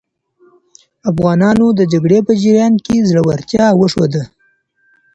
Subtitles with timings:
[1.11, 4.23] افغانانو د جګړې په جریان کې زړورتیا وښوده.